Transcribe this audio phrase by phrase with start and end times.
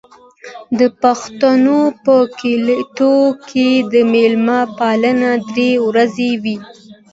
[0.79, 6.57] د پښتنو په کلتور کې د میلمه پالنه درې ورځې وي.